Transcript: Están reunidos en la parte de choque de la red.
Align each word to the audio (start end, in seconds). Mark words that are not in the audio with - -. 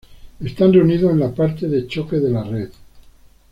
Están 0.39 0.73
reunidos 0.73 1.11
en 1.11 1.19
la 1.19 1.31
parte 1.31 1.67
de 1.67 1.85
choque 1.85 2.15
de 2.15 2.31
la 2.31 2.43
red. 2.43 2.71